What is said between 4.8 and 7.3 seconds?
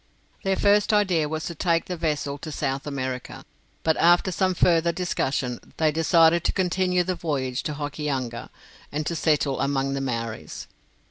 discussion, they decided to continue the